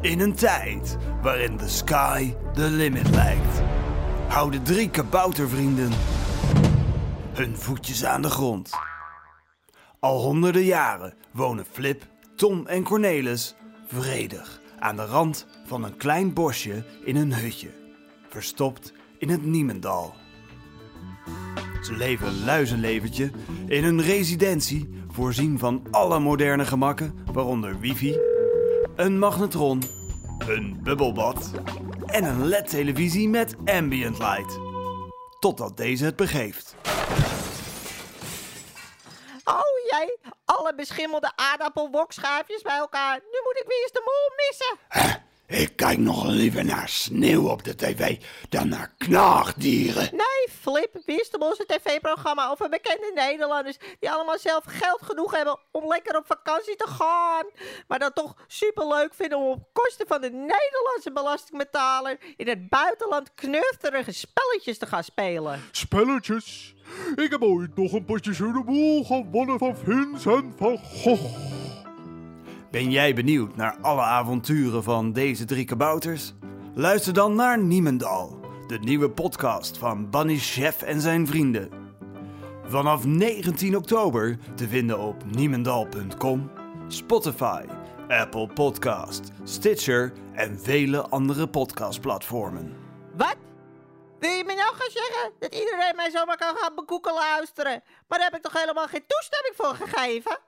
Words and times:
In 0.00 0.20
een 0.20 0.34
tijd 0.34 0.96
waarin 1.22 1.56
de 1.56 1.68
sky 1.68 2.34
the 2.54 2.62
limit 2.62 3.10
lijkt, 3.10 3.60
houden 4.28 4.62
drie 4.62 4.90
kaboutervrienden 4.90 5.90
hun 7.32 7.56
voetjes 7.56 8.04
aan 8.04 8.22
de 8.22 8.30
grond. 8.30 8.70
Al 9.98 10.20
honderden 10.20 10.64
jaren 10.64 11.14
wonen 11.30 11.64
Flip, 11.72 12.06
Tom 12.36 12.66
en 12.66 12.82
Cornelis 12.82 13.54
vredig 13.86 14.60
aan 14.78 14.96
de 14.96 15.04
rand 15.04 15.46
van 15.66 15.84
een 15.84 15.96
klein 15.96 16.32
bosje 16.32 16.84
in 17.04 17.16
een 17.16 17.34
hutje, 17.34 17.70
verstopt 18.28 18.92
in 19.18 19.28
het 19.28 19.44
Niemendal. 19.44 20.14
Ze 21.82 21.96
leven 21.96 22.26
een 22.26 22.44
luizenleventje 22.44 23.30
in 23.66 23.84
een 23.84 24.02
residentie 24.02 24.88
voorzien 25.08 25.58
van 25.58 25.82
alle 25.90 26.18
moderne 26.18 26.64
gemakken, 26.64 27.14
waaronder 27.32 27.78
wifi, 27.78 28.18
een 28.96 29.18
magnetron, 29.18 29.82
een 30.38 30.80
bubbelbad 30.82 31.50
en 32.06 32.24
een 32.24 32.46
LED-televisie 32.46 33.28
met 33.28 33.54
ambient 33.64 34.18
light. 34.18 34.58
Totdat 35.38 35.76
deze 35.76 36.04
het 36.04 36.16
begeeft. 36.16 36.74
Oh 39.44 39.98
jee, 39.98 40.18
alle 40.44 40.74
beschimmelde 40.74 41.32
aardappelwokschaafjes 41.36 42.62
bij 42.62 42.76
elkaar. 42.76 43.14
Nu 43.14 43.40
moet 43.44 43.58
ik 43.62 43.64
weer 43.66 43.82
eens 43.82 43.92
de 43.92 44.02
mol 44.04 44.46
missen. 44.46 44.78
Ik 45.46 45.76
kijk 45.76 45.98
nog 45.98 46.26
liever 46.26 46.64
naar 46.64 46.88
sneeuw 46.88 47.48
op 47.48 47.64
de 47.64 47.74
tv 47.74 48.16
dan 48.48 48.68
naar 48.68 48.94
knaagdieren. 48.98 50.08
Nee, 50.12 50.29
Flip, 50.60 51.02
Wistem 51.06 51.42
een 51.42 51.66
tv-programma 51.66 52.50
over 52.50 52.68
bekende 52.68 53.12
Nederlanders 53.14 53.76
die 53.98 54.10
allemaal 54.10 54.38
zelf 54.38 54.64
geld 54.66 55.02
genoeg 55.02 55.36
hebben 55.36 55.58
om 55.70 55.86
lekker 55.86 56.16
op 56.16 56.26
vakantie 56.26 56.76
te 56.76 56.86
gaan. 56.88 57.44
Maar 57.88 57.98
dat 57.98 58.14
toch 58.14 58.34
superleuk 58.46 59.14
vinden 59.14 59.38
om 59.38 59.46
op 59.46 59.68
kosten 59.72 60.06
van 60.06 60.20
de 60.20 60.30
Nederlandse 60.30 61.12
belastingbetaler 61.12 62.18
in 62.36 62.48
het 62.48 62.68
buitenland 62.68 63.34
knufterige 63.34 64.12
spelletjes 64.12 64.78
te 64.78 64.86
gaan 64.86 65.04
spelen. 65.04 65.60
Spelletjes. 65.70 66.74
Ik 67.14 67.30
heb 67.30 67.42
ooit 67.42 67.76
nog 67.76 67.92
een 67.92 68.04
potje 68.04 68.32
Zoeterboel 68.32 69.04
gewonnen 69.04 69.58
van 69.58 69.76
Vincent 69.76 70.54
van 70.56 70.78
Gogh. 70.78 71.38
Ben 72.70 72.90
jij 72.90 73.14
benieuwd 73.14 73.56
naar 73.56 73.76
alle 73.80 74.00
avonturen 74.02 74.82
van 74.82 75.12
deze 75.12 75.44
drie 75.44 75.64
kabouters? 75.64 76.32
Luister 76.74 77.12
dan 77.12 77.34
naar 77.34 77.58
Niemendal, 77.58 78.39
de 78.70 78.78
nieuwe 78.78 79.10
podcast 79.10 79.78
van 79.78 80.10
Bunny 80.10 80.38
Chef 80.38 80.82
en 80.82 81.00
zijn 81.00 81.26
vrienden. 81.26 81.70
Vanaf 82.64 83.04
19 83.04 83.76
oktober 83.76 84.38
te 84.56 84.68
vinden 84.68 84.98
op 84.98 85.24
niemendal.com, 85.24 86.50
Spotify, 86.88 87.64
Apple 88.08 88.46
Podcast, 88.46 89.30
Stitcher 89.44 90.12
en 90.32 90.60
vele 90.60 91.08
andere 91.08 91.48
podcastplatformen. 91.48 92.76
Wat? 93.16 93.36
Wil 94.18 94.30
je 94.30 94.44
me 94.44 94.54
nou 94.54 94.74
gaan 94.74 94.90
zeggen 94.90 95.32
dat 95.38 95.54
iedereen 95.54 95.96
mij 95.96 96.10
zomaar 96.10 96.36
kan 96.36 96.56
gaan 96.56 96.74
bekoeken 96.74 97.14
luisteren? 97.14 97.82
Maar 98.08 98.18
daar 98.18 98.28
heb 98.30 98.36
ik 98.36 98.42
toch 98.42 98.60
helemaal 98.60 98.86
geen 98.86 99.04
toestemming 99.06 99.54
voor 99.56 99.86
gegeven? 99.86 100.38